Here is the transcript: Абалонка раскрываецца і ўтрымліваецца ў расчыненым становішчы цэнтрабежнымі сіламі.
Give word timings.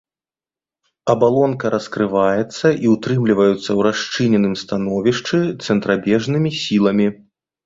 Абалонка 1.13 1.65
раскрываецца 1.75 2.67
і 2.85 2.93
ўтрымліваецца 2.95 3.59
ў 3.59 3.77
расчыненым 3.89 4.53
становішчы 4.63 5.37
цэнтрабежнымі 5.69 6.49
сіламі. 6.63 7.07